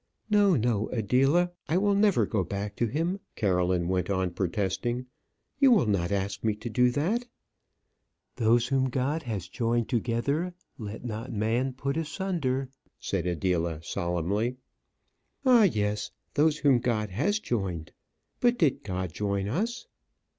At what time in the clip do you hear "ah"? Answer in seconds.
15.45-15.65